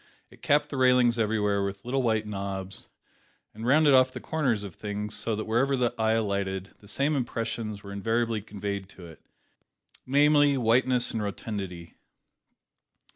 It 0.31 0.41
capped 0.41 0.69
the 0.69 0.77
railings 0.77 1.19
everywhere 1.19 1.63
with 1.63 1.85
little 1.85 2.01
white 2.01 2.25
knobs, 2.25 2.89
and 3.53 3.67
rounded 3.67 3.93
off 3.93 4.11
the 4.11 4.19
corners 4.19 4.63
of 4.63 4.73
things 4.73 5.13
so, 5.13 5.35
that 5.35 5.45
wherever 5.45 5.75
the 5.77 5.93
eye 5.95 6.13
alighted, 6.13 6.71
the 6.79 6.87
same 6.87 7.15
impressions 7.15 7.83
were 7.83 7.91
invariably 7.93 8.41
conveyed 8.41 8.89
to 8.89 9.05
it, 9.05 9.21
namely, 10.07 10.57
whiteness 10.57 11.11
and 11.11 11.21
rotundity. 11.21 11.97